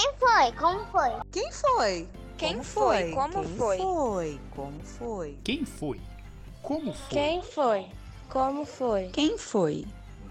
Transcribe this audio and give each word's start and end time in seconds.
Quem 0.00 0.14
foi? 0.14 0.52
Como 0.52 0.86
foi? 0.86 1.10
Quem 1.30 1.52
foi? 1.52 2.08
Quem 2.38 2.52
Como 2.54 2.64
foi? 2.64 3.12
Como 3.12 3.32
Quem 3.32 3.44
foi? 3.44 3.78
foi? 3.78 4.40
Como 4.50 4.82
foi? 4.82 5.38
Quem 5.44 5.66
foi? 5.66 6.00
Como 6.62 6.94
foi? 6.94 7.10
Quem 7.10 7.42
foi? 7.42 7.86
Como 8.26 8.64
foi? 8.64 9.08
Quem 9.12 9.36
foi? 9.36 9.86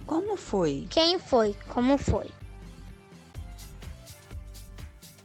Como 0.08 0.38
foi? 0.38 0.88
Quem 0.90 1.20
foi? 1.20 1.56
Como 1.68 2.00
foi? 2.00 2.32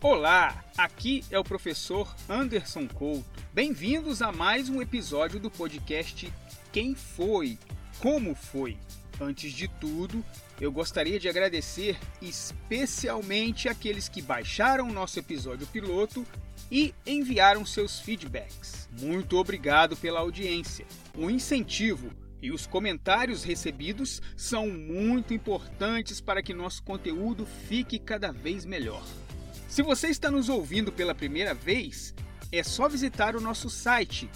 Olá, 0.03 0.63
aqui 0.77 1.25
é 1.31 1.39
o 1.39 1.45
professor 1.45 2.15
Anderson 2.29 2.87
Couto. 2.87 3.25
Bem-vindos 3.51 4.21
a 4.21 4.31
mais 4.31 4.69
um 4.69 4.83
episódio 4.83 5.41
do 5.41 5.51
podcast 5.51 6.31
Quem 6.71 6.95
foi? 6.95 7.59
Como 7.99 8.35
foi? 8.35 8.77
Antes 9.19 9.55
de 9.55 9.69
tudo, 9.69 10.23
eu 10.61 10.71
gostaria 10.71 11.19
de 11.19 11.29
agradecer 11.29 11.99
especialmente 12.23 13.69
aqueles 13.69 14.09
que 14.09 14.23
baixaram 14.23 14.89
o 14.89 14.93
nosso 14.93 15.19
episódio 15.19 15.67
piloto 15.67 16.25
e 16.71 16.95
enviaram 17.07 17.67
seus 17.67 18.01
feedbacks. 18.01 18.89
Muito 19.01 19.37
obrigado 19.37 19.97
pela 19.97 20.21
audiência. 20.21 20.87
O 21.17 21.29
incentivo 21.29 22.13
e 22.41 22.53
os 22.53 22.67
comentários 22.67 23.43
recebidos 23.43 24.23
são 24.37 24.69
muito 24.69 25.33
importantes 25.33 26.21
para 26.21 26.43
que 26.43 26.53
nosso 26.53 26.83
conteúdo 26.83 27.47
fique 27.47 27.99
cada 27.99 28.33
vez 28.33 28.65
melhor. 28.65 29.03
Se 29.67 29.83
você 29.83 30.09
está 30.09 30.31
nos 30.31 30.49
ouvindo 30.49 30.93
pela 30.93 31.15
primeira 31.15 31.55
vez, 31.55 32.15
é 32.53 32.63
só 32.63 32.89
visitar 32.89 33.35
o 33.35 33.41
nosso 33.41 33.69
site 33.69 34.31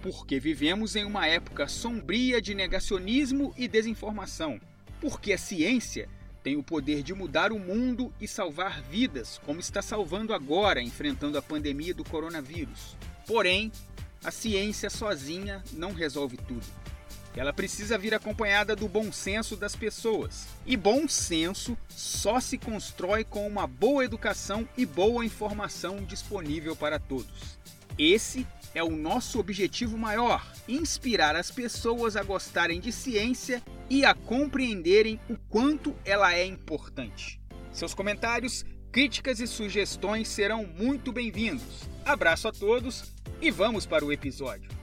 Porque 0.00 0.40
vivemos 0.40 0.96
em 0.96 1.04
uma 1.04 1.26
época 1.26 1.68
sombria 1.68 2.40
de 2.40 2.54
negacionismo 2.54 3.52
e 3.56 3.68
desinformação. 3.68 4.58
Porque 4.98 5.34
a 5.34 5.38
ciência 5.38 6.08
tem 6.42 6.56
o 6.56 6.62
poder 6.62 7.02
de 7.02 7.14
mudar 7.14 7.52
o 7.52 7.58
mundo 7.58 8.12
e 8.20 8.26
salvar 8.26 8.82
vidas, 8.82 9.40
como 9.46 9.60
está 9.60 9.80
salvando 9.80 10.34
agora, 10.34 10.82
enfrentando 10.82 11.38
a 11.38 11.42
pandemia 11.42 11.94
do 11.94 12.04
coronavírus. 12.04 12.96
Porém, 13.26 13.70
a 14.24 14.30
ciência 14.30 14.90
sozinha 14.90 15.62
não 15.72 15.92
resolve 15.92 16.36
tudo. 16.36 16.66
Ela 17.34 17.52
precisa 17.52 17.96
vir 17.96 18.14
acompanhada 18.14 18.76
do 18.76 18.86
bom 18.86 19.10
senso 19.10 19.56
das 19.56 19.74
pessoas. 19.74 20.46
E 20.66 20.76
bom 20.76 21.08
senso 21.08 21.78
só 21.88 22.38
se 22.38 22.58
constrói 22.58 23.24
com 23.24 23.46
uma 23.46 23.66
boa 23.66 24.04
educação 24.04 24.68
e 24.76 24.84
boa 24.84 25.24
informação 25.24 26.04
disponível 26.04 26.76
para 26.76 26.98
todos. 26.98 27.58
Esse 27.98 28.46
é 28.74 28.82
o 28.82 28.90
nosso 28.90 29.38
objetivo 29.38 29.96
maior: 29.96 30.46
inspirar 30.68 31.34
as 31.34 31.50
pessoas 31.50 32.16
a 32.16 32.22
gostarem 32.22 32.80
de 32.80 32.92
ciência 32.92 33.62
e 33.92 34.06
a 34.06 34.14
compreenderem 34.14 35.20
o 35.28 35.36
quanto 35.50 35.94
ela 36.02 36.34
é 36.34 36.46
importante. 36.46 37.38
Seus 37.70 37.92
comentários, 37.92 38.64
críticas 38.90 39.38
e 39.38 39.46
sugestões 39.46 40.28
serão 40.28 40.64
muito 40.64 41.12
bem-vindos. 41.12 41.86
Abraço 42.02 42.48
a 42.48 42.52
todos 42.52 43.12
e 43.38 43.50
vamos 43.50 43.84
para 43.84 44.02
o 44.02 44.10
episódio. 44.10 44.81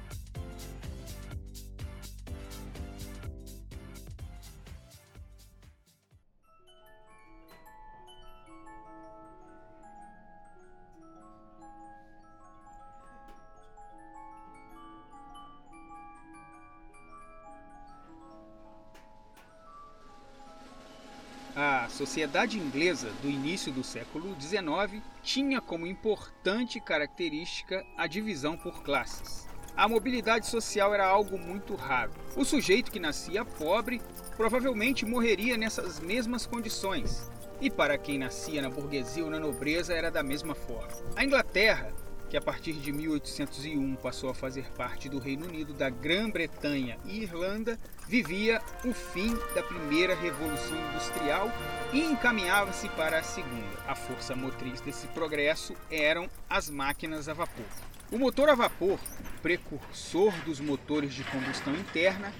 Sociedade 21.99 22.57
inglesa 22.57 23.09
do 23.21 23.29
início 23.29 23.73
do 23.73 23.83
século 23.83 24.33
XIX 24.39 25.03
tinha 25.21 25.59
como 25.59 25.85
importante 25.85 26.79
característica 26.79 27.85
a 27.97 28.07
divisão 28.07 28.55
por 28.55 28.81
classes. 28.83 29.49
A 29.75 29.85
mobilidade 29.85 30.47
social 30.47 30.93
era 30.93 31.05
algo 31.05 31.37
muito 31.37 31.75
raro. 31.75 32.13
O 32.37 32.45
sujeito 32.45 32.89
que 32.89 33.01
nascia 33.01 33.43
pobre 33.43 34.01
provavelmente 34.37 35.05
morreria 35.05 35.57
nessas 35.57 35.99
mesmas 35.99 36.45
condições. 36.45 37.29
E 37.59 37.69
para 37.69 37.97
quem 37.97 38.17
nascia 38.17 38.61
na 38.61 38.69
burguesia 38.69 39.25
ou 39.25 39.29
na 39.29 39.37
nobreza 39.37 39.93
era 39.93 40.09
da 40.09 40.23
mesma 40.23 40.55
forma. 40.55 40.93
A 41.17 41.25
Inglaterra 41.25 41.93
que 42.29 42.37
a 42.37 42.41
partir 42.41 42.73
de 42.73 42.91
1801 42.91 43.95
passou 43.95 44.29
a 44.29 44.35
fazer 44.35 44.69
parte 44.73 45.09
do 45.09 45.17
Reino 45.17 45.47
Unido, 45.47 45.73
da 45.73 45.89
Grã-Bretanha 45.89 46.97
e 47.03 47.23
Irlanda, 47.23 47.79
vivia 48.07 48.61
o 48.85 48.93
fim 48.93 49.35
da 49.55 49.63
primeira 49.63 50.15
revolução 50.15 50.77
industrial 50.89 51.51
e 51.91 52.01
encaminhava-se 52.01 52.87
para 52.89 53.17
a 53.17 53.23
segunda. 53.23 53.79
A 53.87 53.95
força 53.95 54.35
motriz 54.35 54.79
desse 54.79 55.07
progresso 55.07 55.73
eram 55.89 56.29
as 56.47 56.69
máquinas 56.69 57.27
a 57.27 57.33
vapor. 57.33 57.65
O 58.11 58.19
motor 58.19 58.49
a 58.49 58.55
vapor, 58.55 58.99
precursor 59.41 60.31
dos 60.45 60.59
motores 60.59 61.13
de 61.13 61.23
combustão 61.23 61.73
interna, 61.73 62.31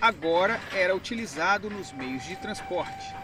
agora 0.00 0.58
era 0.72 0.96
utilizado 0.96 1.68
nos 1.68 1.92
meios 1.92 2.24
de 2.24 2.36
transporte. 2.36 3.14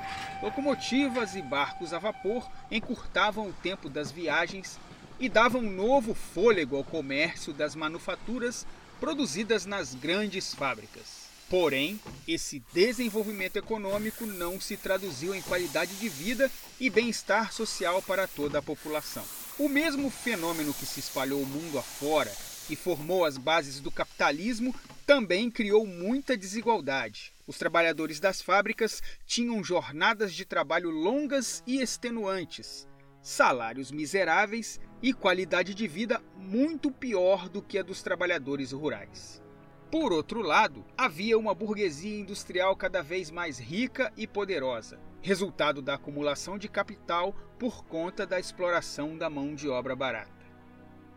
Locomotivas 0.42 1.34
e 1.34 1.42
barcos 1.42 1.92
a 1.94 1.98
vapor 1.98 2.50
encurtavam 2.70 3.48
o 3.48 3.52
tempo 3.52 3.88
das 3.88 4.10
viagens 4.10 4.78
e 5.20 5.28
dava 5.28 5.58
um 5.58 5.70
novo 5.70 6.14
fôlego 6.14 6.76
ao 6.76 6.82
comércio 6.82 7.52
das 7.52 7.76
manufaturas 7.76 8.66
produzidas 8.98 9.66
nas 9.66 9.94
grandes 9.94 10.54
fábricas. 10.54 11.28
Porém, 11.50 12.00
esse 12.26 12.62
desenvolvimento 12.72 13.56
econômico 13.56 14.24
não 14.24 14.60
se 14.60 14.76
traduziu 14.76 15.34
em 15.34 15.42
qualidade 15.42 15.94
de 15.96 16.08
vida 16.08 16.50
e 16.78 16.88
bem-estar 16.88 17.52
social 17.52 18.00
para 18.00 18.26
toda 18.26 18.60
a 18.60 18.62
população. 18.62 19.24
O 19.58 19.68
mesmo 19.68 20.10
fenômeno 20.10 20.72
que 20.72 20.86
se 20.86 21.00
espalhou 21.00 21.42
o 21.42 21.46
mundo 21.46 21.78
afora 21.78 22.32
e 22.70 22.76
formou 22.76 23.24
as 23.24 23.36
bases 23.36 23.80
do 23.80 23.90
capitalismo 23.90 24.74
também 25.04 25.50
criou 25.50 25.84
muita 25.86 26.36
desigualdade. 26.36 27.32
Os 27.46 27.58
trabalhadores 27.58 28.20
das 28.20 28.40
fábricas 28.40 29.02
tinham 29.26 29.62
jornadas 29.64 30.32
de 30.32 30.44
trabalho 30.44 30.88
longas 30.88 31.64
e 31.66 31.82
extenuantes, 31.82 32.86
salários 33.22 33.90
miseráveis 33.90 34.80
e 35.02 35.12
qualidade 35.12 35.74
de 35.74 35.86
vida 35.86 36.22
muito 36.36 36.90
pior 36.90 37.48
do 37.48 37.62
que 37.62 37.78
a 37.78 37.82
dos 37.82 38.02
trabalhadores 38.02 38.72
rurais. 38.72 39.42
Por 39.90 40.12
outro 40.12 40.40
lado, 40.40 40.84
havia 40.96 41.36
uma 41.36 41.54
burguesia 41.54 42.20
industrial 42.20 42.76
cada 42.76 43.02
vez 43.02 43.30
mais 43.30 43.58
rica 43.58 44.12
e 44.16 44.26
poderosa, 44.26 45.00
resultado 45.20 45.82
da 45.82 45.94
acumulação 45.94 46.56
de 46.56 46.68
capital 46.68 47.34
por 47.58 47.84
conta 47.84 48.24
da 48.24 48.38
exploração 48.38 49.18
da 49.18 49.28
mão 49.28 49.54
de 49.54 49.68
obra 49.68 49.96
barata. 49.96 50.40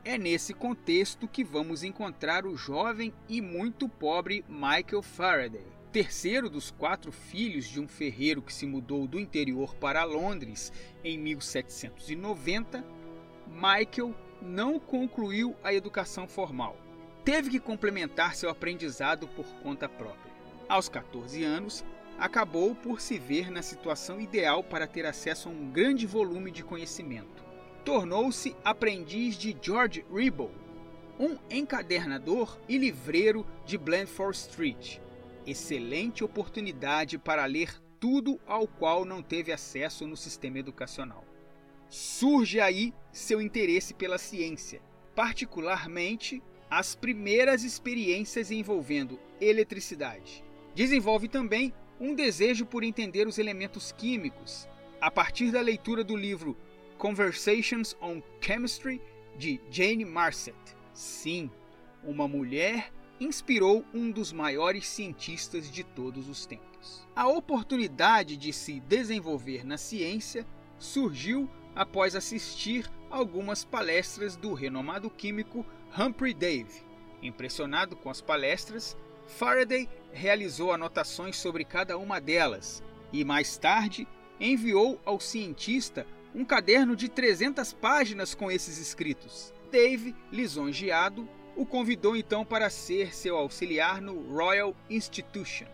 É 0.03 0.17
nesse 0.17 0.53
contexto 0.53 1.27
que 1.27 1.43
vamos 1.43 1.83
encontrar 1.83 2.45
o 2.45 2.57
jovem 2.57 3.13
e 3.29 3.41
muito 3.41 3.87
pobre 3.87 4.43
Michael 4.49 5.01
Faraday, 5.01 5.72
terceiro 5.93 6.49
dos 6.49 6.71
quatro 6.71 7.11
filhos 7.11 7.65
de 7.65 7.79
um 7.79 7.87
ferreiro 7.87 8.41
que 8.41 8.53
se 8.53 8.65
mudou 8.65 9.07
do 9.07 9.17
interior 9.17 9.73
para 9.75 10.03
Londres 10.03 10.73
em 11.03 11.17
1790. 11.17 12.83
Michael 13.47 14.13
não 14.41 14.77
concluiu 14.77 15.55
a 15.63 15.73
educação 15.73 16.27
formal 16.27 16.75
teve 17.23 17.49
que 17.49 17.59
complementar 17.59 18.35
seu 18.35 18.49
aprendizado 18.49 19.27
por 19.29 19.45
conta 19.61 19.87
própria. 19.87 20.33
Aos 20.67 20.89
14 20.89 21.43
anos, 21.43 21.83
acabou 22.17 22.75
por 22.75 22.99
se 22.99 23.17
ver 23.17 23.49
na 23.49 23.61
situação 23.61 24.19
ideal 24.19 24.63
para 24.63 24.87
ter 24.87 25.05
acesso 25.05 25.47
a 25.47 25.51
um 25.51 25.71
grande 25.71 26.05
volume 26.05 26.51
de 26.51 26.63
conhecimento. 26.63 27.43
Tornou-se 27.85 28.55
aprendiz 28.63 29.35
de 29.37 29.55
George 29.61 30.05
Ribble, 30.13 30.51
um 31.19 31.37
encadernador 31.49 32.57
e 32.67 32.77
livreiro 32.77 33.45
de 33.65 33.77
Blandford 33.77 34.37
Street. 34.37 34.99
Excelente 35.45 36.23
oportunidade 36.23 37.17
para 37.17 37.45
ler 37.45 37.73
tudo 37.99 38.39
ao 38.45 38.67
qual 38.67 39.03
não 39.03 39.21
teve 39.21 39.51
acesso 39.51 40.07
no 40.07 40.15
sistema 40.15 40.59
educacional. 40.59 41.25
Surge 41.89 42.59
aí 42.59 42.93
seu 43.11 43.41
interesse 43.41 43.93
pela 43.93 44.17
ciência, 44.17 44.81
particularmente 45.13 46.41
as 46.69 46.95
primeiras 46.95 47.63
experiências 47.63 48.51
envolvendo 48.51 49.19
eletricidade. 49.39 50.43
Desenvolve 50.73 51.27
também 51.27 51.73
um 51.99 52.15
desejo 52.15 52.65
por 52.65 52.83
entender 52.83 53.27
os 53.27 53.37
elementos 53.37 53.91
químicos, 53.91 54.67
a 54.99 55.11
partir 55.11 55.51
da 55.51 55.61
leitura 55.61 56.03
do 56.03 56.15
livro 56.15 56.57
Conversations 56.97 57.95
on 58.01 58.21
Chemistry 58.39 59.01
de 59.37 59.59
Jane 59.69 60.05
Marcet. 60.05 60.55
Sim, 60.93 61.51
uma 62.03 62.27
mulher 62.27 62.91
inspirou 63.23 63.85
um 63.93 64.11
dos 64.11 64.31
maiores 64.33 64.87
cientistas 64.87 65.71
de 65.71 65.83
todos 65.83 66.27
os 66.27 66.45
tempos. 66.45 67.07
A 67.15 67.27
oportunidade 67.27 68.35
de 68.35 68.51
se 68.51 68.79
desenvolver 68.81 69.65
na 69.65 69.77
ciência 69.77 70.45
surgiu 70.77 71.49
após 71.75 72.15
assistir 72.15 72.89
algumas 73.09 73.63
palestras 73.63 74.35
do 74.35 74.53
renomado 74.53 75.09
químico 75.09 75.65
Humphrey 75.97 76.33
Davy. 76.33 76.83
Impressionado 77.21 77.95
com 77.95 78.09
as 78.09 78.19
palestras, 78.19 78.97
Faraday 79.25 79.87
realizou 80.11 80.73
anotações 80.73 81.37
sobre 81.37 81.63
cada 81.63 81.97
uma 81.97 82.19
delas 82.19 82.83
e, 83.11 83.23
mais 83.23 83.57
tarde, 83.57 84.07
enviou 84.39 84.99
ao 85.05 85.19
cientista 85.19 86.05
um 86.35 86.43
caderno 86.43 86.95
de 86.95 87.07
300 87.07 87.73
páginas 87.73 88.35
com 88.35 88.51
esses 88.51 88.77
escritos. 88.77 89.53
Dave, 89.71 90.15
lisonjeado, 90.31 91.27
o 91.55 91.65
convidou 91.65 92.15
então 92.15 92.43
para 92.43 92.69
ser 92.69 93.13
seu 93.13 93.37
auxiliar 93.37 94.01
no 94.01 94.33
Royal 94.33 94.75
Institution. 94.89 95.67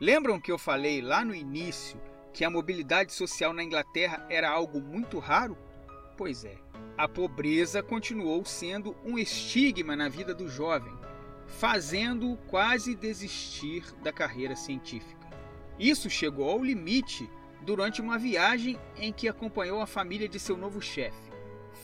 Lembram 0.00 0.40
que 0.40 0.52
eu 0.52 0.56
falei 0.56 1.02
lá 1.02 1.24
no 1.24 1.34
início 1.34 2.00
que 2.32 2.44
a 2.44 2.50
mobilidade 2.50 3.12
social 3.12 3.52
na 3.52 3.62
Inglaterra 3.64 4.26
era 4.28 4.48
algo 4.48 4.80
muito 4.80 5.18
raro? 5.18 5.56
Pois 6.16 6.44
é, 6.44 6.56
a 6.96 7.06
pobreza 7.06 7.82
continuou 7.82 8.44
sendo 8.44 8.96
um 9.04 9.18
estigma 9.18 9.94
na 9.94 10.08
vida 10.08 10.34
do 10.34 10.48
jovem, 10.48 10.92
fazendo-o 11.46 12.36
quase 12.36 12.94
desistir 12.94 13.84
da 14.02 14.12
carreira 14.12 14.56
científica. 14.56 15.28
Isso 15.78 16.10
chegou 16.10 16.50
ao 16.50 16.62
limite 16.62 17.30
durante 17.62 18.00
uma 18.00 18.18
viagem 18.18 18.78
em 18.96 19.12
que 19.12 19.28
acompanhou 19.28 19.80
a 19.80 19.86
família 19.86 20.28
de 20.28 20.40
seu 20.40 20.56
novo 20.56 20.80
chefe. 20.82 21.28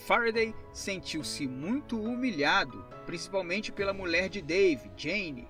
Faraday 0.05 0.53
sentiu-se 0.73 1.47
muito 1.47 1.99
humilhado, 1.99 2.85
principalmente 3.05 3.71
pela 3.71 3.93
mulher 3.93 4.29
de 4.29 4.41
Dave, 4.41 4.91
Jane, 4.97 5.47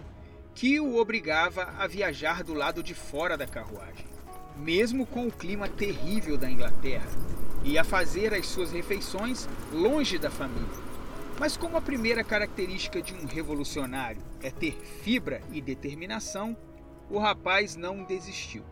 que 0.53 0.79
o 0.79 0.97
obrigava 0.97 1.73
a 1.77 1.87
viajar 1.87 2.43
do 2.43 2.53
lado 2.53 2.81
de 2.81 2.93
fora 2.93 3.35
da 3.35 3.45
carruagem, 3.45 4.05
mesmo 4.57 5.05
com 5.05 5.27
o 5.27 5.31
clima 5.31 5.67
terrível 5.67 6.37
da 6.37 6.49
Inglaterra, 6.49 7.07
e 7.63 7.77
a 7.77 7.83
fazer 7.83 8.33
as 8.33 8.45
suas 8.45 8.71
refeições 8.71 9.49
longe 9.73 10.17
da 10.17 10.29
família. 10.29 10.85
Mas 11.39 11.57
como 11.57 11.75
a 11.75 11.81
primeira 11.81 12.23
característica 12.23 13.01
de 13.01 13.13
um 13.13 13.25
revolucionário 13.25 14.21
é 14.41 14.49
ter 14.49 14.73
fibra 15.03 15.41
e 15.51 15.59
determinação, 15.59 16.55
o 17.09 17.19
rapaz 17.19 17.75
não 17.75 18.03
desistiu. 18.03 18.63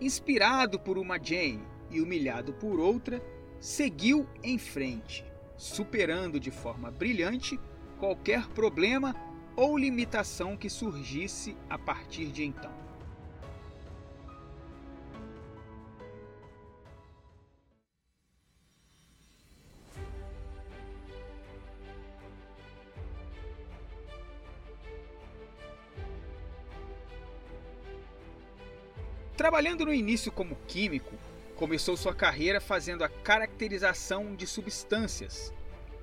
Inspirado 0.00 0.78
por 0.78 0.98
uma 0.98 1.18
Jane 1.18 1.62
e 1.90 2.00
humilhado 2.00 2.52
por 2.52 2.78
outra, 2.78 3.22
seguiu 3.58 4.26
em 4.42 4.58
frente, 4.58 5.24
superando 5.56 6.38
de 6.38 6.50
forma 6.50 6.90
brilhante 6.90 7.58
qualquer 7.98 8.48
problema 8.48 9.14
ou 9.56 9.76
limitação 9.76 10.56
que 10.56 10.68
surgisse 10.68 11.56
a 11.68 11.78
partir 11.78 12.26
de 12.26 12.44
então. 12.44 12.81
Trabalhando 29.42 29.84
no 29.84 29.92
início 29.92 30.30
como 30.30 30.56
químico, 30.68 31.18
começou 31.56 31.96
sua 31.96 32.14
carreira 32.14 32.60
fazendo 32.60 33.02
a 33.02 33.08
caracterização 33.08 34.36
de 34.36 34.46
substâncias. 34.46 35.52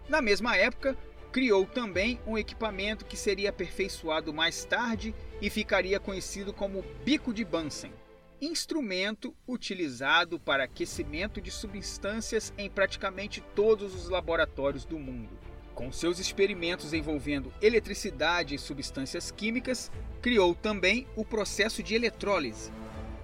Na 0.10 0.22
mesma 0.22 0.58
época, 0.58 0.98
Criou 1.32 1.66
também 1.66 2.20
um 2.28 2.38
equipamento 2.38 3.06
que 3.06 3.16
seria 3.16 3.52
aperfeiçoado 3.52 4.34
mais 4.34 4.66
tarde 4.66 5.16
e 5.42 5.50
ficaria 5.50 6.02
conhecido 6.02 6.52
como 6.52 6.84
bico 7.06 7.34
de 7.34 7.46
Bunsen, 7.46 7.94
instrumento 8.42 9.34
utilizado 9.48 10.38
para 10.38 10.66
aquecimento 10.66 11.40
de 11.40 11.50
substâncias 11.50 12.52
em 12.58 12.70
praticamente 12.70 13.42
todos 13.56 13.96
os 13.96 14.10
laboratórios 14.10 14.84
do 14.84 15.00
mundo. 15.00 15.30
Com 15.74 15.94
seus 15.94 16.20
experimentos 16.20 16.92
envolvendo 16.94 17.54
eletricidade 17.62 18.56
e 18.56 18.60
substâncias 18.60 19.32
químicas, 19.32 19.90
criou 20.22 20.54
também 20.54 21.08
o 21.16 21.24
processo 21.24 21.82
de 21.82 21.96
eletrólise, 21.96 22.70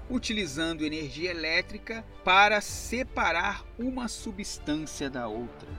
utilizando 0.10 0.86
energia 0.86 1.32
elétrica 1.32 2.06
para 2.24 2.62
separar 2.62 3.66
uma 3.78 4.08
substância 4.08 5.10
da 5.10 5.28
outra. 5.28 5.70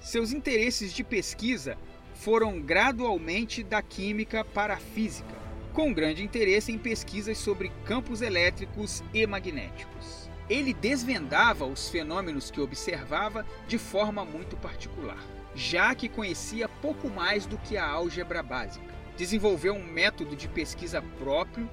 Seus 0.00 0.32
interesses 0.32 0.92
de 0.92 1.04
pesquisa 1.04 1.76
foram 2.14 2.60
gradualmente 2.60 3.62
da 3.62 3.80
química 3.80 4.44
para 4.44 4.74
a 4.74 4.78
física, 4.78 5.36
com 5.72 5.92
grande 5.92 6.24
interesse 6.24 6.72
em 6.72 6.78
pesquisas 6.78 7.38
sobre 7.38 7.70
campos 7.84 8.22
elétricos 8.22 9.02
e 9.14 9.26
magnéticos. 9.26 10.28
Ele 10.50 10.72
desvendava 10.72 11.66
os 11.66 11.88
fenômenos 11.88 12.50
que 12.50 12.60
observava 12.60 13.44
de 13.66 13.78
forma 13.78 14.24
muito 14.24 14.56
particular, 14.56 15.22
já 15.54 15.94
que 15.94 16.08
conhecia 16.08 16.68
pouco 16.68 17.08
mais 17.08 17.44
do 17.44 17.58
que 17.58 17.76
a 17.76 17.86
álgebra 17.86 18.42
básica. 18.42 18.94
Desenvolveu 19.16 19.74
um 19.74 19.84
método 19.84 20.34
de 20.34 20.48
pesquisa 20.48 21.02
próprio, 21.18 21.68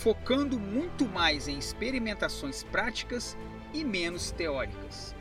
focando 0.00 0.58
muito 0.58 1.06
mais 1.06 1.46
em 1.48 1.58
experimentações 1.58 2.62
práticas 2.62 3.36
e 3.72 3.84
menos 3.84 4.30
teóricas. 4.30 5.14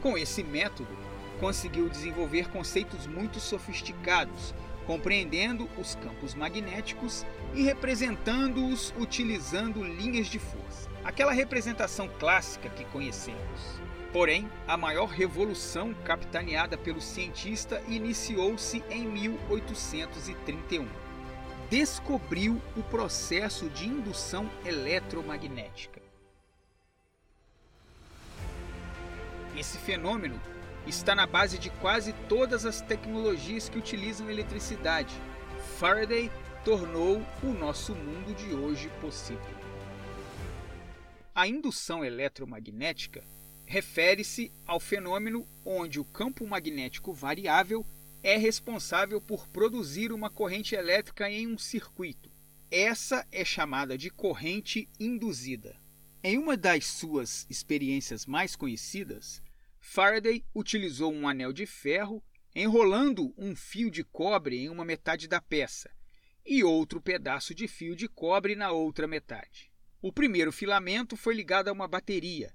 Com 0.00 0.16
esse 0.16 0.42
método, 0.42 0.96
conseguiu 1.40 1.88
desenvolver 1.88 2.48
conceitos 2.48 3.06
muito 3.06 3.40
sofisticados, 3.40 4.54
compreendendo 4.86 5.68
os 5.78 5.94
campos 5.96 6.34
magnéticos 6.34 7.24
e 7.54 7.62
representando-os 7.62 8.94
utilizando 8.98 9.82
linhas 9.82 10.26
de 10.26 10.38
força. 10.38 10.90
Aquela 11.02 11.32
representação 11.32 12.08
clássica 12.18 12.68
que 12.68 12.84
conhecemos. 12.86 13.80
Porém, 14.12 14.48
a 14.66 14.76
maior 14.76 15.08
revolução 15.08 15.92
capitaneada 16.04 16.78
pelo 16.78 17.00
cientista 17.00 17.82
iniciou-se 17.88 18.82
em 18.88 19.06
1831. 19.06 21.03
Descobriu 21.70 22.60
o 22.76 22.82
processo 22.82 23.70
de 23.70 23.86
indução 23.86 24.50
eletromagnética. 24.66 26.02
Esse 29.56 29.78
fenômeno 29.78 30.38
está 30.86 31.14
na 31.14 31.26
base 31.26 31.58
de 31.58 31.70
quase 31.70 32.12
todas 32.28 32.66
as 32.66 32.82
tecnologias 32.82 33.68
que 33.68 33.78
utilizam 33.78 34.28
eletricidade. 34.28 35.14
Faraday 35.78 36.30
tornou 36.64 37.22
o 37.42 37.46
nosso 37.46 37.94
mundo 37.94 38.34
de 38.34 38.54
hoje 38.54 38.90
possível. 39.00 39.40
A 41.34 41.48
indução 41.48 42.04
eletromagnética 42.04 43.24
refere-se 43.64 44.52
ao 44.66 44.78
fenômeno 44.78 45.48
onde 45.64 45.98
o 45.98 46.04
campo 46.04 46.46
magnético 46.46 47.12
variável 47.12 47.84
é 48.24 48.36
responsável 48.36 49.20
por 49.20 49.46
produzir 49.46 50.10
uma 50.10 50.28
corrente 50.28 50.74
elétrica 50.74 51.30
em 51.30 51.46
um 51.46 51.56
circuito. 51.56 52.32
Essa 52.70 53.24
é 53.30 53.44
chamada 53.44 53.96
de 53.96 54.10
corrente 54.10 54.88
induzida. 54.98 55.80
Em 56.24 56.36
uma 56.36 56.56
das 56.56 56.86
suas 56.86 57.46
experiências 57.48 58.26
mais 58.26 58.56
conhecidas, 58.56 59.40
Faraday 59.78 60.44
utilizou 60.52 61.12
um 61.12 61.28
anel 61.28 61.52
de 61.52 61.66
ferro 61.66 62.20
enrolando 62.56 63.32
um 63.38 63.54
fio 63.54 63.90
de 63.90 64.02
cobre 64.02 64.58
em 64.58 64.68
uma 64.68 64.84
metade 64.84 65.28
da 65.28 65.40
peça 65.40 65.88
e 66.44 66.64
outro 66.64 67.00
pedaço 67.00 67.54
de 67.54 67.68
fio 67.68 67.94
de 67.94 68.08
cobre 68.08 68.56
na 68.56 68.72
outra 68.72 69.06
metade. 69.06 69.70
O 70.02 70.12
primeiro 70.12 70.50
filamento 70.50 71.16
foi 71.16 71.34
ligado 71.34 71.68
a 71.68 71.72
uma 71.72 71.86
bateria 71.86 72.52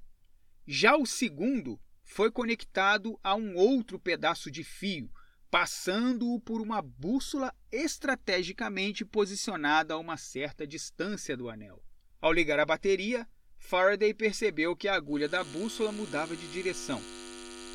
já 0.71 0.95
o 0.95 1.03
segundo 1.03 1.79
foi 2.03 2.29
conectado 2.29 3.19
a 3.23 3.33
um 3.33 3.55
outro 3.55 3.97
pedaço 3.97 4.51
de 4.51 4.63
fio, 4.63 5.09
passando-o 5.49 6.39
por 6.39 6.61
uma 6.61 6.81
bússola 6.81 7.53
estrategicamente 7.71 9.03
posicionada 9.03 9.93
a 9.93 9.97
uma 9.97 10.15
certa 10.15 10.65
distância 10.65 11.35
do 11.35 11.49
anel. 11.49 11.83
Ao 12.21 12.31
ligar 12.31 12.59
a 12.59 12.65
bateria, 12.65 13.27
Faraday 13.57 14.13
percebeu 14.13 14.75
que 14.75 14.87
a 14.87 14.95
agulha 14.95 15.27
da 15.27 15.43
bússola 15.43 15.91
mudava 15.91 16.35
de 16.35 16.47
direção. 16.51 17.01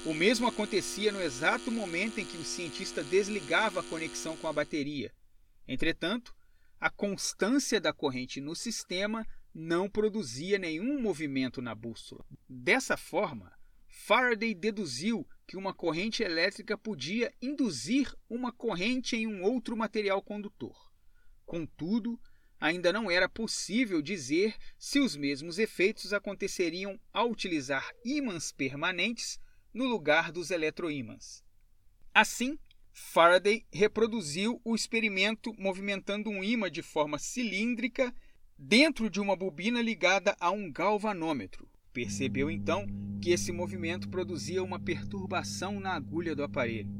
O 0.06 0.14
mesmo 0.14 0.46
acontecia 0.46 1.10
no 1.10 1.20
exato 1.20 1.70
momento 1.70 2.20
em 2.20 2.26
que 2.26 2.36
o 2.36 2.44
cientista 2.44 3.02
desligava 3.02 3.80
a 3.80 3.84
conexão 3.84 4.36
com 4.36 4.46
a 4.46 4.52
bateria. 4.52 5.12
Entretanto, 5.66 6.34
a 6.78 6.90
constância 6.90 7.80
da 7.80 7.92
corrente 7.92 8.40
no 8.40 8.54
sistema 8.54 9.26
não 9.54 9.88
produzia 9.88 10.58
nenhum 10.58 11.00
movimento 11.00 11.62
na 11.62 11.74
bússola. 11.74 12.24
Dessa 12.48 12.96
forma, 12.96 13.52
Faraday 13.86 14.54
deduziu 14.54 15.26
que 15.46 15.56
uma 15.56 15.74
corrente 15.74 16.22
elétrica 16.22 16.76
podia 16.76 17.32
induzir 17.40 18.14
uma 18.28 18.52
corrente 18.52 19.16
em 19.16 19.26
um 19.26 19.42
outro 19.42 19.76
material 19.76 20.22
condutor. 20.22 20.92
Contudo, 21.44 22.18
ainda 22.58 22.92
não 22.92 23.10
era 23.10 23.28
possível 23.28 24.00
dizer 24.00 24.56
se 24.78 24.98
os 24.98 25.16
mesmos 25.16 25.58
efeitos 25.58 26.12
aconteceriam 26.12 26.98
ao 27.12 27.30
utilizar 27.30 27.92
ímãs 28.04 28.52
permanentes 28.52 29.38
no 29.72 29.84
lugar 29.84 30.32
dos 30.32 30.50
eletroímãs. 30.50 31.44
Assim, 32.14 32.58
Faraday 32.92 33.66
reproduziu 33.72 34.60
o 34.64 34.74
experimento 34.74 35.52
movimentando 35.58 36.30
um 36.30 36.44
ímã 36.44 36.70
de 36.70 36.80
forma 36.80 37.18
cilíndrica 37.18 38.14
dentro 38.56 39.10
de 39.10 39.20
uma 39.20 39.34
bobina 39.34 39.82
ligada 39.82 40.36
a 40.38 40.50
um 40.50 40.70
galvanômetro. 40.70 41.68
Percebeu 41.94 42.50
então 42.50 42.86
que 43.22 43.30
esse 43.30 43.52
movimento 43.52 44.08
produzia 44.08 44.64
uma 44.64 44.80
perturbação 44.80 45.78
na 45.78 45.92
agulha 45.92 46.34
do 46.34 46.42
aparelho. 46.42 46.90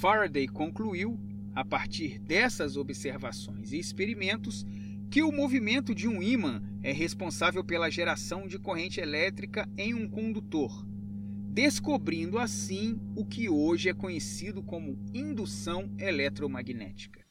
Faraday 0.00 0.48
concluiu, 0.48 1.16
a 1.54 1.64
partir 1.64 2.18
dessas 2.18 2.76
observações 2.76 3.70
e 3.70 3.78
experimentos, 3.78 4.66
que 5.08 5.22
o 5.22 5.30
movimento 5.30 5.94
de 5.94 6.08
um 6.08 6.20
ímã 6.20 6.60
é 6.82 6.90
responsável 6.90 7.62
pela 7.62 7.88
geração 7.88 8.48
de 8.48 8.58
corrente 8.58 9.00
elétrica 9.00 9.70
em 9.78 9.94
um 9.94 10.08
condutor, 10.08 10.84
descobrindo 11.48 12.40
assim 12.40 13.00
o 13.14 13.24
que 13.24 13.48
hoje 13.48 13.88
é 13.88 13.94
conhecido 13.94 14.64
como 14.64 14.98
indução 15.14 15.94
eletromagnética. 15.96 17.27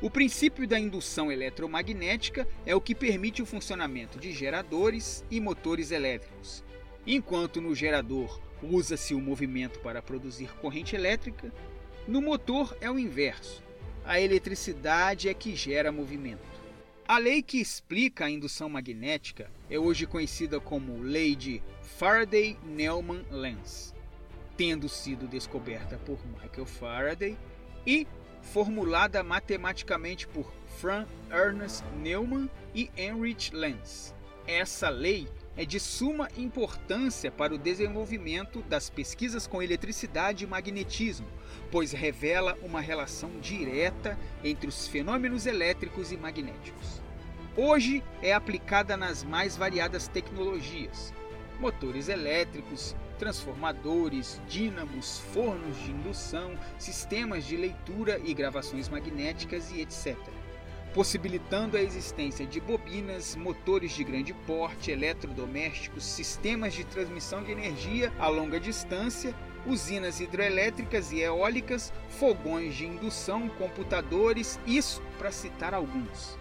O 0.00 0.08
princípio 0.08 0.64
da 0.66 0.78
indução 0.78 1.32
eletromagnética 1.32 2.46
é 2.64 2.72
o 2.72 2.80
que 2.80 2.94
permite 2.94 3.42
o 3.42 3.46
funcionamento 3.46 4.16
de 4.16 4.30
geradores 4.30 5.24
e 5.28 5.40
motores 5.40 5.90
elétricos. 5.90 6.62
Enquanto 7.04 7.60
no 7.60 7.74
gerador 7.74 8.40
usa-se 8.62 9.12
o 9.12 9.20
movimento 9.20 9.80
para 9.80 10.00
produzir 10.00 10.54
corrente 10.58 10.94
elétrica, 10.94 11.52
no 12.06 12.22
motor 12.22 12.78
é 12.80 12.88
o 12.88 12.96
inverso. 12.96 13.60
A 14.04 14.20
eletricidade 14.20 15.28
é 15.28 15.34
que 15.34 15.56
gera 15.56 15.90
movimento. 15.90 16.46
A 17.06 17.18
lei 17.18 17.42
que 17.42 17.60
explica 17.60 18.26
a 18.26 18.30
indução 18.30 18.68
magnética 18.68 19.50
é 19.68 19.80
hoje 19.80 20.06
conhecida 20.06 20.60
como 20.60 21.02
Lei 21.02 21.34
de 21.34 21.60
Faraday-Neumann-Lenz, 21.98 23.92
tendo 24.56 24.88
sido 24.88 25.26
descoberta 25.26 25.98
por 25.98 26.20
Michael 26.24 26.66
Faraday 26.66 27.36
e 27.84 28.06
formulada 28.52 29.22
matematicamente 29.22 30.26
por 30.26 30.52
Franz 30.78 31.08
Ernst 31.30 31.84
Neumann 31.96 32.48
e 32.74 32.90
Heinrich 32.96 33.54
Lenz. 33.54 34.14
Essa 34.46 34.88
lei 34.88 35.28
é 35.56 35.64
de 35.64 35.78
suma 35.78 36.28
importância 36.36 37.30
para 37.30 37.54
o 37.54 37.58
desenvolvimento 37.58 38.62
das 38.62 38.88
pesquisas 38.88 39.46
com 39.46 39.62
eletricidade 39.62 40.44
e 40.44 40.46
magnetismo, 40.46 41.26
pois 41.70 41.92
revela 41.92 42.56
uma 42.62 42.80
relação 42.80 43.28
direta 43.40 44.18
entre 44.42 44.68
os 44.68 44.88
fenômenos 44.88 45.46
elétricos 45.46 46.12
e 46.12 46.16
magnéticos. 46.16 47.02
Hoje 47.56 48.02
é 48.22 48.32
aplicada 48.32 48.96
nas 48.96 49.24
mais 49.24 49.56
variadas 49.56 50.08
tecnologias: 50.08 51.12
motores 51.58 52.08
elétricos, 52.08 52.94
transformadores, 53.18 54.40
dínamos, 54.48 55.20
fornos 55.34 55.76
de 55.84 55.90
indução, 55.90 56.58
sistemas 56.78 57.44
de 57.44 57.56
leitura 57.56 58.20
e 58.24 58.32
gravações 58.32 58.88
magnéticas 58.88 59.70
e 59.70 59.80
etc., 59.80 60.16
possibilitando 60.94 61.76
a 61.76 61.82
existência 61.82 62.46
de 62.46 62.60
bobinas, 62.60 63.36
motores 63.36 63.92
de 63.92 64.02
grande 64.02 64.32
porte, 64.32 64.90
eletrodomésticos, 64.90 66.04
sistemas 66.04 66.72
de 66.72 66.84
transmissão 66.84 67.42
de 67.42 67.52
energia 67.52 68.12
a 68.18 68.28
longa 68.28 68.58
distância, 68.58 69.34
usinas 69.66 70.18
hidrelétricas 70.18 71.12
e 71.12 71.20
eólicas, 71.20 71.92
fogões 72.08 72.74
de 72.74 72.86
indução, 72.86 73.48
computadores, 73.50 74.58
isso 74.66 75.02
para 75.18 75.30
citar 75.30 75.74
alguns. 75.74 76.38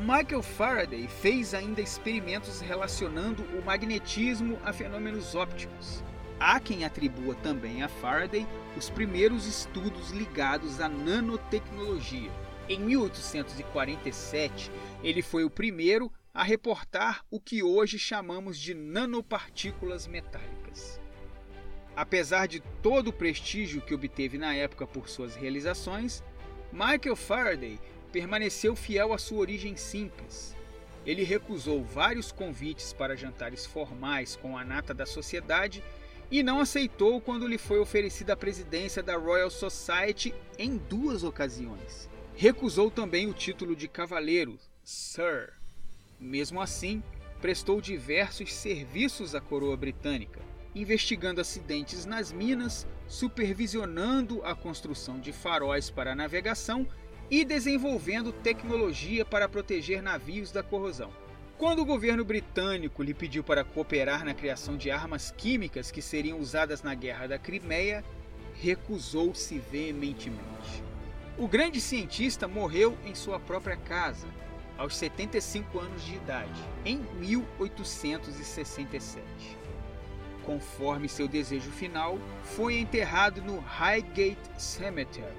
Michael 0.00 0.42
Faraday 0.42 1.06
fez 1.06 1.54
ainda 1.54 1.80
experimentos 1.80 2.60
relacionando 2.60 3.44
o 3.56 3.64
magnetismo 3.64 4.58
a 4.64 4.72
fenômenos 4.72 5.34
ópticos. 5.34 6.02
Há 6.38 6.58
quem 6.58 6.84
atribua 6.84 7.34
também 7.36 7.82
a 7.82 7.88
Faraday 7.88 8.46
os 8.76 8.90
primeiros 8.90 9.46
estudos 9.46 10.10
ligados 10.10 10.80
à 10.80 10.88
nanotecnologia. 10.88 12.30
Em 12.68 12.78
1847, 12.80 14.70
ele 15.02 15.22
foi 15.22 15.44
o 15.44 15.50
primeiro 15.50 16.10
a 16.32 16.42
reportar 16.42 17.24
o 17.30 17.38
que 17.38 17.62
hoje 17.62 17.98
chamamos 17.98 18.58
de 18.58 18.74
nanopartículas 18.74 20.06
metálicas. 20.06 21.00
Apesar 21.94 22.48
de 22.48 22.58
todo 22.82 23.08
o 23.08 23.12
prestígio 23.12 23.80
que 23.80 23.94
obteve 23.94 24.36
na 24.36 24.54
época 24.54 24.86
por 24.86 25.08
suas 25.08 25.36
realizações, 25.36 26.24
Michael 26.72 27.14
Faraday 27.14 27.78
permaneceu 28.10 28.74
fiel 28.74 29.12
à 29.12 29.18
sua 29.18 29.38
origem 29.38 29.76
simples. 29.76 30.56
Ele 31.06 31.22
recusou 31.22 31.84
vários 31.84 32.32
convites 32.32 32.92
para 32.92 33.16
jantares 33.16 33.64
formais 33.64 34.34
com 34.34 34.58
a 34.58 34.64
nata 34.64 34.92
da 34.92 35.06
sociedade 35.06 35.84
e 36.30 36.42
não 36.42 36.60
aceitou 36.60 37.20
quando 37.20 37.46
lhe 37.46 37.58
foi 37.58 37.78
oferecida 37.78 38.32
a 38.32 38.36
presidência 38.36 39.02
da 39.02 39.16
Royal 39.16 39.50
Society 39.50 40.34
em 40.58 40.76
duas 40.76 41.22
ocasiões. 41.22 42.08
Recusou 42.34 42.90
também 42.90 43.28
o 43.28 43.34
título 43.34 43.76
de 43.76 43.86
cavaleiro, 43.86 44.58
Sir. 44.82 45.52
Mesmo 46.18 46.60
assim, 46.60 47.02
prestou 47.40 47.80
diversos 47.80 48.52
serviços 48.52 49.34
à 49.34 49.40
coroa 49.40 49.76
britânica. 49.76 50.40
investigando 50.74 51.40
acidentes 51.40 52.04
nas 52.04 52.32
minas, 52.32 52.86
supervisionando 53.06 54.42
a 54.44 54.54
construção 54.54 55.20
de 55.20 55.32
faróis 55.32 55.88
para 55.88 56.16
navegação 56.16 56.86
e 57.30 57.44
desenvolvendo 57.44 58.32
tecnologia 58.32 59.24
para 59.24 59.48
proteger 59.48 60.02
navios 60.02 60.50
da 60.50 60.62
corrosão. 60.62 61.12
Quando 61.56 61.82
o 61.82 61.84
governo 61.84 62.24
britânico 62.24 63.00
lhe 63.00 63.14
pediu 63.14 63.44
para 63.44 63.62
cooperar 63.62 64.24
na 64.24 64.34
criação 64.34 64.76
de 64.76 64.90
armas 64.90 65.30
químicas 65.30 65.92
que 65.92 66.02
seriam 66.02 66.40
usadas 66.40 66.82
na 66.82 66.96
Guerra 66.96 67.28
da 67.28 67.38
Crimeia, 67.38 68.04
recusou-se 68.60 69.56
veementemente. 69.70 70.82
O 71.38 71.46
grande 71.46 71.80
cientista 71.80 72.48
morreu 72.48 72.98
em 73.04 73.14
sua 73.14 73.38
própria 73.38 73.76
casa, 73.76 74.26
aos 74.76 74.96
75 74.96 75.78
anos 75.78 76.04
de 76.04 76.16
idade, 76.16 76.60
em 76.84 76.98
1867. 77.20 79.22
Conforme 80.44 81.08
seu 81.08 81.28
desejo 81.28 81.70
final, 81.70 82.18
foi 82.42 82.80
enterrado 82.80 83.40
no 83.40 83.60
Highgate 83.60 84.50
Cemetery. 84.58 85.36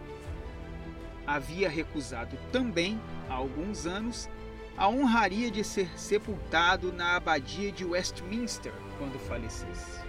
Havia 1.28 1.70
recusado 1.70 2.38
também, 2.54 2.98
há 3.30 3.34
alguns 3.34 3.86
anos, 3.86 4.30
a 4.78 4.88
honraria 4.88 5.50
de 5.50 5.64
ser 5.64 5.90
sepultado 5.98 6.92
na 6.92 7.16
abadia 7.16 7.72
de 7.72 7.86
Westminster 7.86 8.74
quando 8.98 9.18
falecesse. 9.20 10.05